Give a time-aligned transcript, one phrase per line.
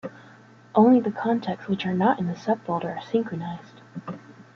[0.73, 3.81] Only the contacts which are not in a subfolder are synchronized.